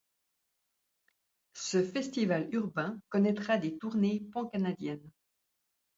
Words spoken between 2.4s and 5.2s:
urbain connaîtra des tournées pancanadiennes.